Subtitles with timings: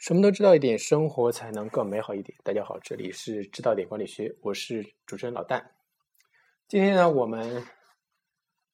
[0.00, 2.34] 什么都知道一点，生活才能更美好一点。
[2.42, 5.62] 大家好，这里是知道点管理学，我是主持人老旦。
[6.66, 7.62] 今天呢，我们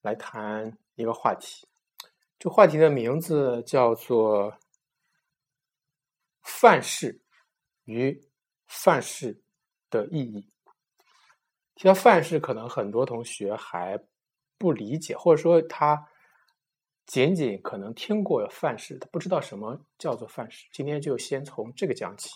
[0.03, 1.67] 来谈一个话题，
[2.39, 4.57] 这话题的名字叫做
[6.46, 7.20] “范式
[7.86, 8.24] 与
[8.68, 9.43] 范式
[9.90, 10.48] 的意义”。
[11.74, 14.00] 提到范式，可能很多同学还
[14.56, 16.08] 不理解，或者说他。
[17.07, 20.66] 仅仅可能听过范式，他不知道什么叫做范式。
[20.72, 22.31] 今天就先从这个讲起。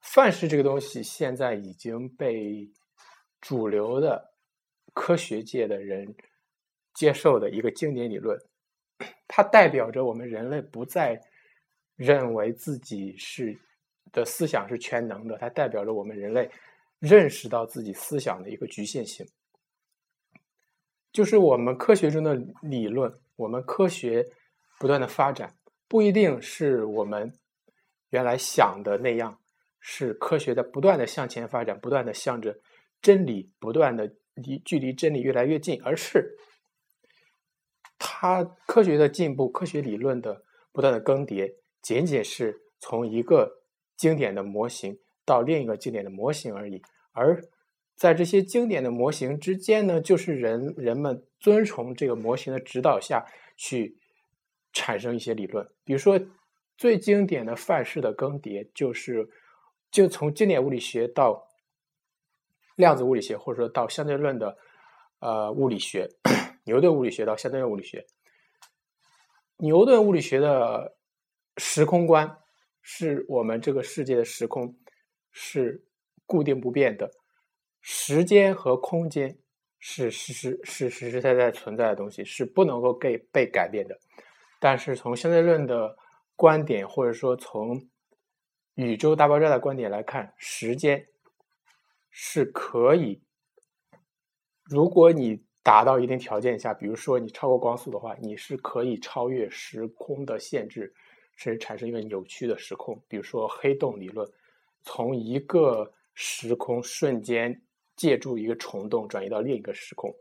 [0.00, 2.68] 范式这个东西现在已经被
[3.40, 4.32] 主流的
[4.92, 6.12] 科学界的人
[6.92, 8.36] 接受的一个经典理论，
[9.28, 11.20] 它代表着我们人类不再
[11.94, 13.56] 认为自己是
[14.10, 16.50] 的思想是全能的，它代表着我们人类
[16.98, 19.24] 认识到自己思想的一个局限性，
[21.12, 23.12] 就是我们科学中的理论。
[23.36, 24.24] 我们科学
[24.78, 25.56] 不断的发展，
[25.88, 27.32] 不一定是我们
[28.10, 29.40] 原来想的那样，
[29.80, 32.56] 是科学在不断的向前发展，不断的向着
[33.00, 36.36] 真理不断的离距离真理越来越近，而是
[37.98, 43.62] 它科学的进步，科学理论的不断的更迭，仅仅是从一个
[43.96, 46.80] 经典的模型到另一个经典的模型而已，
[47.12, 47.42] 而。
[47.94, 53.24] 在这些经典的模型之间呢，就是人人们遵从这个模型的指导下
[53.56, 53.96] 去
[54.72, 55.68] 产生一些理论。
[55.84, 56.20] 比如说，
[56.76, 59.28] 最经典的范式的更迭，就是
[59.90, 61.46] 就从经典物理学到
[62.74, 64.56] 量子物理学，或者说到相对论的
[65.20, 66.08] 呃物理学，
[66.64, 68.04] 牛顿物理学到相对论物理学。
[69.58, 70.96] 牛顿物理学的
[71.58, 72.38] 时空观
[72.80, 74.76] 是我们这个世界的时空
[75.30, 75.84] 是
[76.26, 77.08] 固定不变的。
[77.82, 79.36] 时间和空间
[79.80, 83.98] 是实实是实实在在存在的东西，是不能够被被改变的。
[84.60, 85.96] 但是从相对论的
[86.36, 87.88] 观点，或者说从
[88.76, 91.04] 宇宙大爆炸的观点来看，时间
[92.10, 93.20] 是可以，
[94.62, 100.94] 如果你达到一定条件下，比如说你超过光速的话，你是可以超越时空的限制，
[101.34, 103.02] 甚至产生一个扭曲的时空。
[103.08, 104.24] 比如说黑洞理论，
[104.84, 107.60] 从一个时空瞬间。
[107.96, 110.14] 借助一个虫洞转移到另一个时空，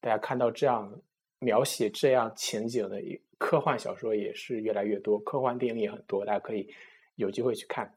[0.00, 0.92] 大家看到这样
[1.38, 6.68] 描写这样情景的一科幻小说也是越来越多，科幻电影也很多，大家可以
[7.16, 7.94] 有机会去看。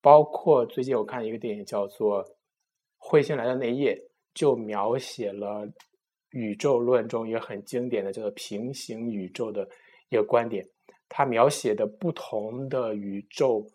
[0.00, 2.24] 包括最近我看一个电影叫做
[2.98, 3.94] 《彗星来的那夜》，
[4.34, 5.68] 就描写了
[6.30, 9.68] 宇宙论中一个很经典的叫做平行宇宙的
[10.08, 10.66] 一个观点，
[11.08, 13.66] 它描写的不同的宇宙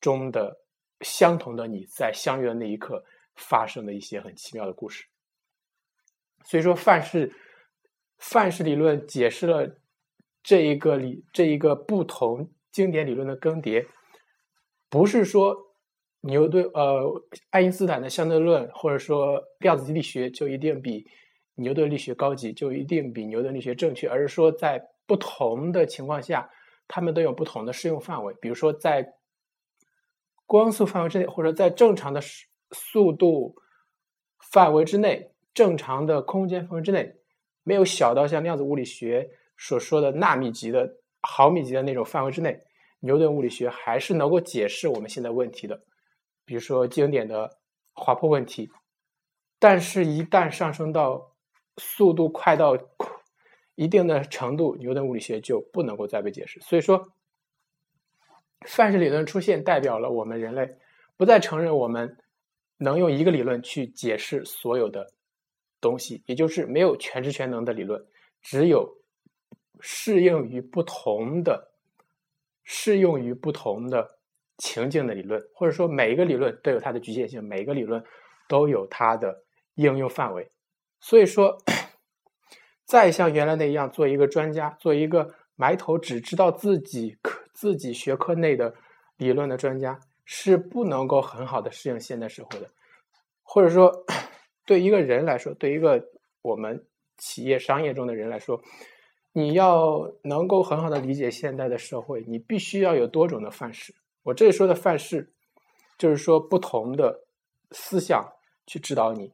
[0.00, 0.58] 中的
[1.00, 3.04] 相同的你在相遇的那一刻。
[3.38, 5.06] 发生的一些很奇妙的故事，
[6.44, 7.32] 所以说范式
[8.18, 9.78] 范式理论解释了
[10.42, 13.86] 这一个理这一个不同经典理论的更迭，
[14.90, 15.56] 不是说
[16.22, 21.06] 牛顿呃爱因斯坦的相对论或者说量子力学就一定比
[21.54, 26.50] 牛顿力学高级，就一定比牛顿力学正确，而是说在不同的情况下，
[26.88, 29.14] 他们都有不同的适用范围，比如说在
[30.44, 32.47] 光速范围之内，或者在正常的时。
[32.70, 33.56] 速度
[34.38, 37.16] 范围之内，正常的空间范围之内，
[37.62, 42.62] 没有小到像量子物理学所说的纳米级的、毫米级的那种范围之内，
[43.00, 45.82] 牛顿物理学还是能够解释我们现在问题的，
[46.44, 47.58] 比如说经典的
[47.92, 48.70] 滑坡问题。
[49.58, 51.34] 但是，一旦上升到
[51.76, 52.78] 速度快到
[53.74, 56.60] 一定的程度，牛顿物理学就不能够再被解释。
[56.60, 57.12] 所以说，
[58.66, 60.76] 范式理论出现，代表了我们人类
[61.16, 62.16] 不再承认我们。
[62.78, 65.06] 能用一个理论去解释所有的
[65.80, 68.02] 东西，也就是没有全知全能的理论，
[68.40, 68.96] 只有
[69.80, 71.72] 适应于不同的、
[72.64, 74.18] 适用于不同的
[74.58, 78.02] 情境的理论，或者说每一个理论都有它的局限性，每一个理论
[78.48, 80.50] 都有它的应用范围。
[81.00, 81.56] 所以说，
[82.84, 88.74] 再像原来那样做一个专家，做一个埋头只知道自己科、自己学科内的
[89.16, 90.00] 理论的专家。
[90.30, 92.70] 是不能够很好的适应现代社会的，
[93.42, 93.90] 或者说，
[94.66, 96.06] 对一个人来说，对一个
[96.42, 96.86] 我们
[97.16, 98.60] 企业商业中的人来说，
[99.32, 103.94] 你要能够很好的理解现代的社会，你必须要有多种的范式。
[104.22, 105.32] 我这里说的范式，
[105.96, 107.24] 就是说不同的
[107.70, 108.30] 思想
[108.66, 109.32] 去指导你。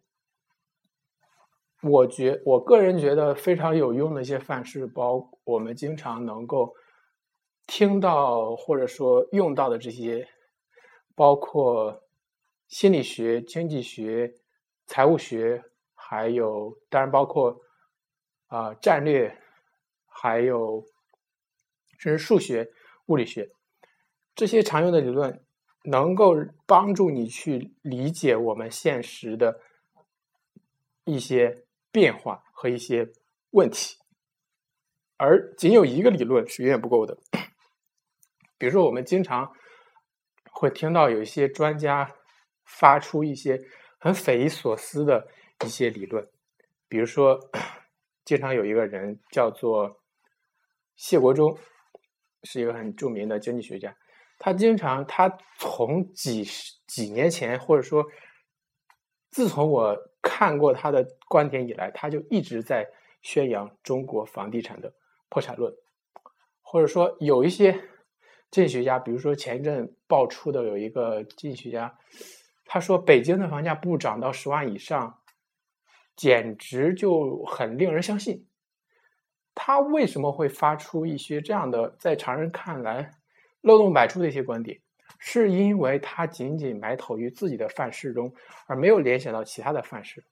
[1.82, 6.72] 我觉我个人觉得非常有用的一些范式，包我们经常能够
[7.66, 10.28] 听到或者说用到的这些。
[11.14, 12.02] 包括
[12.68, 14.34] 心理学、经济学、
[14.86, 15.62] 财务学，
[15.94, 17.60] 还有当然包括
[18.48, 19.36] 啊战略，
[20.06, 20.84] 还有
[21.98, 22.70] 甚至数学、
[23.06, 23.50] 物理学。
[24.34, 25.44] 这些常用的理论
[25.84, 26.34] 能够
[26.66, 29.60] 帮助你去理解我们现实的
[31.04, 33.12] 一些变化和一些
[33.50, 33.98] 问题，
[35.16, 37.16] 而仅有一个理论是远远不够的。
[38.58, 39.52] 比如说，我们经常
[40.64, 42.10] 会听到有一些专家
[42.64, 43.60] 发出一些
[43.98, 45.28] 很匪夷所思的
[45.62, 46.26] 一些理论，
[46.88, 47.38] 比如说，
[48.24, 50.00] 经常有一个人叫做
[50.96, 51.58] 谢国忠，
[52.44, 53.94] 是一个很著名的经济学家。
[54.38, 55.28] 他经常，他
[55.58, 58.02] 从几十几年前，或者说，
[59.30, 62.88] 自从我看过他的观点以来，他就一直在
[63.20, 64.90] 宣扬中国房地产的
[65.28, 65.70] 破产论，
[66.62, 67.78] 或者说有一些
[68.54, 71.98] 经济学家，比如说前一阵爆出的有一个经济学家，
[72.64, 75.18] 他说北京的房价不涨到十万以上，
[76.14, 78.46] 简直就很令人相信。
[79.56, 83.10] 他为什么会发出一些这样的，在常人看来？
[83.60, 84.80] 漏洞百出的一些观点，
[85.18, 88.32] 是因为他仅仅埋头于自己的范式中，
[88.68, 90.24] 而没有联想到其他的范式。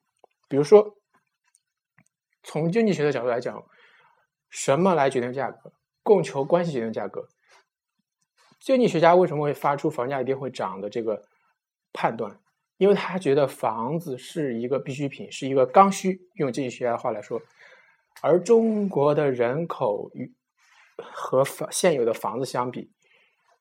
[0.49, 0.97] 比如说，
[2.45, 3.67] 从经济学的角度来讲，
[4.49, 5.73] 什么来决定价格？
[6.05, 7.27] 供求关系决定价格。
[8.65, 11.23] 经济学家为什么会发出房价一定会涨的这个
[11.93, 12.39] 判断？
[12.79, 16.21] 因为他觉得房子是一个必需品，是一个刚需。
[16.35, 17.41] 用经济学家的话来说，
[18.23, 20.33] 而中国的人口与
[20.97, 22.91] 和房现有的房子相比。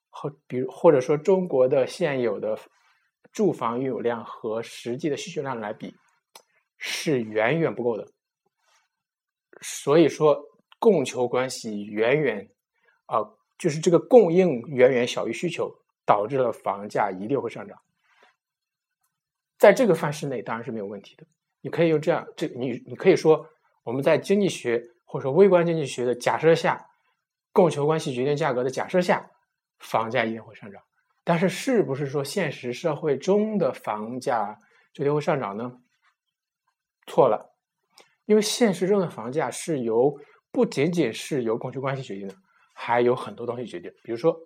[0.09, 2.59] 和比如，或者说中国的现有的
[3.31, 5.95] 住房拥有量和实际的需求量来比，
[6.77, 8.05] 是远远不够的。
[9.61, 10.37] 所以说，
[10.79, 12.49] 供求关系远远
[13.05, 13.19] 啊，
[13.61, 15.71] 就是这个供应远远小于需求，
[16.03, 17.77] 导致了房价一定会上涨。
[19.59, 21.27] 在这个范式内，当然是没有问题的。
[21.61, 23.47] 你可以用这样，这你你可以说，
[23.83, 26.87] 我们在经济学或者说微观经济学的假设下，
[27.51, 29.29] 供求关系决定价格的假设下。
[29.77, 30.81] 房价一定会上涨，
[31.23, 34.57] 但是是不是说现实社会中的房价
[34.91, 35.79] 就定会上涨呢？
[37.05, 37.53] 错了，
[38.25, 40.19] 因为现实中的房价是由
[40.51, 42.35] 不仅仅是由供求关系决定的，
[42.73, 43.91] 还有很多东西决定。
[44.03, 44.39] 比如说，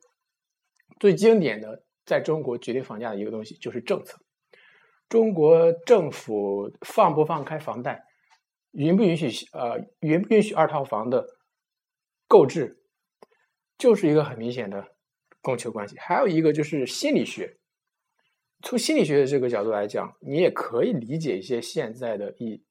[1.00, 4.18] 最经典的在中国决定房价的一个东西就是政策。
[5.10, 8.04] 中国政府放不放开房贷，
[8.72, 11.26] 允不允许呃允不允许二套房的
[12.28, 12.78] 购置，
[13.78, 14.96] 就是一个很明显的。
[15.42, 17.60] 供求关系，还有一个就是心理学。
[18.64, 22.64] 从心理学的这个角度来讲，你也可以理解一些现在的一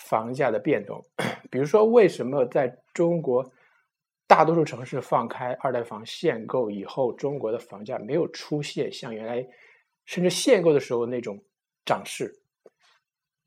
[0.00, 1.06] 房价的变动。
[1.52, 3.48] 比如说，为什么在中国
[4.34, 9.46] 大多数城市放开二代房限购以后，中国的房价没有出现像原来
[10.06, 11.40] 甚至限购的时候那种
[11.86, 12.40] 涨势？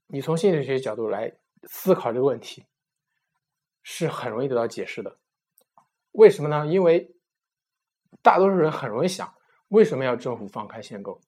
[0.08, 1.30] 你从心理学角度来
[1.64, 2.64] 思考这个问题，
[3.84, 5.18] 是很容易得到解释的。
[6.14, 6.66] 为什么呢？
[6.66, 7.14] 因为
[8.22, 9.36] 大多数人很容易想，
[9.68, 11.20] 为什么要政府放开限购？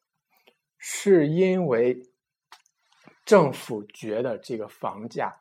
[0.78, 2.02] 是因为
[3.26, 5.38] 政府觉得这个房价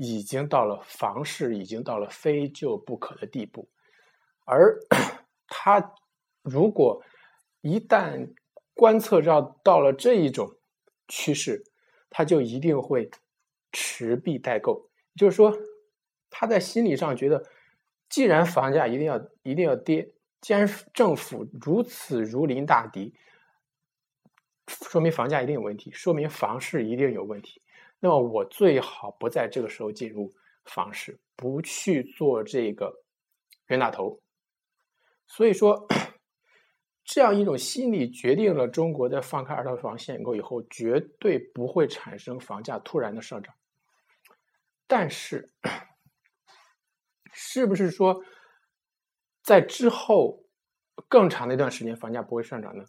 [0.00, 3.68] 已经到了房市已经到了非救不可的地步，
[4.44, 4.78] 而
[5.48, 5.92] 他
[6.42, 7.02] 如果
[7.62, 8.32] 一旦
[8.74, 10.56] 观测到到了这一种
[11.08, 11.64] 趋势，
[12.10, 13.10] 他就一定会
[13.72, 14.88] 持币待购。
[15.16, 15.52] 就是说，
[16.30, 17.44] 他在心理上觉得，
[18.08, 20.14] 既然房价一定要一定要跌。
[20.40, 23.12] 既然政府如此如临大敌，
[24.68, 27.60] 说明房价一定有问题，说明房市一定有问题。
[28.00, 30.32] 那么我最好不在这个时候进入
[30.64, 32.92] 房市，不去做这个
[33.66, 34.20] 冤大头。
[35.26, 35.86] 所以说，
[37.04, 43.54] 这样一种心理决定了中国在放开二套房限购以后，绝对不会产生房价突然的上涨。
[44.86, 45.50] 但是，
[47.32, 48.22] 是不是说？
[49.42, 50.44] 在之后
[51.08, 52.84] 更长的一段时间，房价不会上涨呢？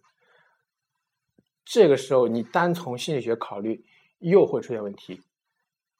[1.64, 3.86] 这个时候，你单从心理学考虑，
[4.20, 5.22] 又会出现问题。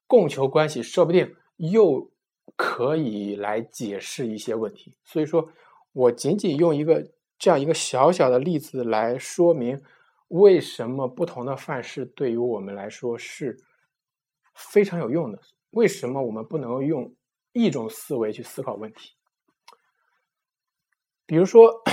[0.08, 2.12] 供求关系说不定又
[2.56, 4.96] 可以来解释一些问题。
[5.04, 5.52] 所以说，
[5.92, 9.82] 我仅仅用一个这样一个小小的例子来说明，
[10.30, 13.58] 为什么不同的范式对于我们来说是
[14.56, 15.40] 非常有用的。
[15.72, 17.16] 为什么我们不能用
[17.54, 19.14] 一种思维去思考问题？
[21.28, 21.84] 比如说，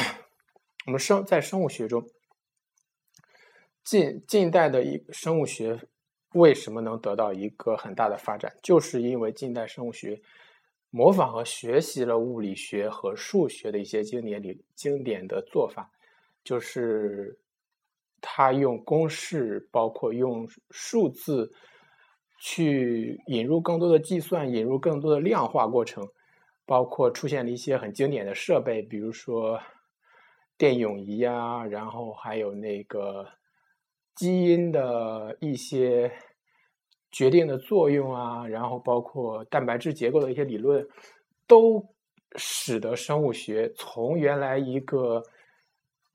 [0.86, 2.08] 我们生在生物学中，
[3.84, 5.86] 近近代的一生物学
[6.36, 8.52] 为什么能得到一个很大的发展？
[8.62, 10.20] 就是因为近代生物学
[10.90, 15.90] 模仿和学习了物理学和数学的一些经典里经典的做法，
[16.44, 17.38] 就是
[18.20, 21.52] 他用公式，包括用数字
[22.40, 26.06] 去引入更多的计算，引入更多的量化过程。
[26.68, 29.56] 包括出现了一些很经典的设备，比如说
[30.58, 33.24] 电泳仪啊，然后还有那个
[34.16, 36.10] 基因的一些
[37.10, 40.86] 决定的作用啊，然后包括蛋白质结构的一些理论，
[41.46, 41.82] 都
[42.36, 45.22] 使得生物学从原来一个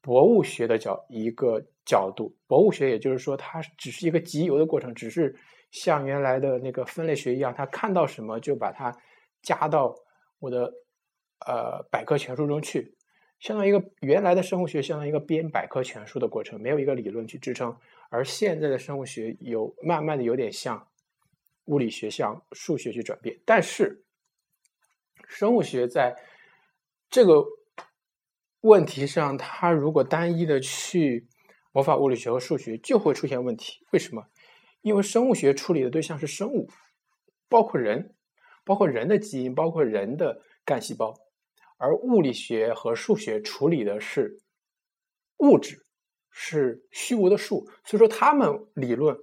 [0.01, 5.35] 博物学的角一个角度，博物学也就是说它只是一个集邮的过程，只是
[5.71, 8.95] 像原来的那个分类学一样，它看到什么就把它
[9.41, 9.95] 加到
[10.39, 10.71] 我的
[11.47, 12.93] 呃百科全书中去。
[13.41, 17.75] 相当于一个原来的生物学，相当于一个编百科全书的过程，没有一个理论去支撑。
[18.09, 20.87] 而现在的生物学有慢慢的有点像
[21.65, 23.39] 物理学向数学去转变。
[23.43, 24.05] 但是，
[25.27, 26.15] 生物学在
[27.09, 27.43] 这个
[28.61, 31.27] 问题上，它如果单一的去
[31.71, 33.83] 模仿物理学和数学，就会出现问题。
[33.91, 34.23] 为什么？
[34.81, 36.69] 因为生物学处理的对象是生物，
[37.49, 38.13] 包括人，
[38.63, 41.15] 包括人的基因，包括人的干细胞。
[41.81, 44.39] 而物理学和数学处理的是
[45.37, 45.83] 物质，
[46.29, 49.17] 是虚无的数，所以说他们理论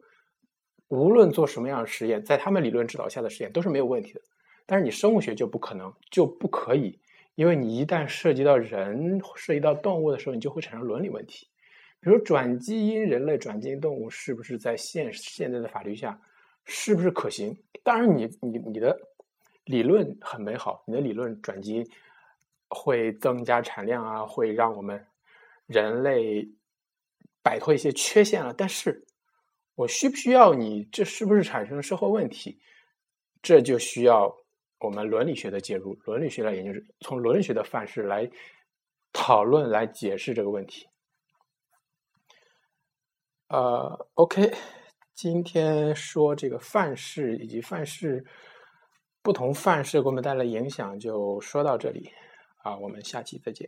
[0.89, 4.21] 无论做什么样的实验，在他们理论指导下的实验都是没有问题的。
[4.67, 6.99] 但是你生物学就不可能，就不可以，
[7.37, 11.47] 因为你一旦涉及到人、涉及到动物的时候，你就会产生伦理问题。
[12.01, 16.21] 比如转基因人类、转基因动物是不是在现现在的法律下
[16.65, 17.57] 是不是可行？
[17.85, 18.99] 当然，你你你的
[19.65, 21.89] 理论很美好，你的理论转基因。
[22.69, 25.07] 会增加产量啊，会让我们
[25.67, 26.49] 人类
[27.43, 28.53] 摆脱一些缺陷了。
[28.53, 29.07] 但是，
[29.75, 30.85] 我需不需要你？
[30.93, 32.61] 这是不是产生社会问题？
[33.41, 34.35] 这就需要
[34.81, 38.29] 我们伦理学的介入，伦理学来研究，从伦理学的范式来
[39.13, 40.89] 讨论、来解释这个问题。
[43.49, 44.53] 呃，OK，
[45.15, 48.23] 今天说这个范式以及范式
[49.23, 52.13] 不同范式给我们带来影响，就说到这里。
[52.69, 53.67] 啊，我们下期再见。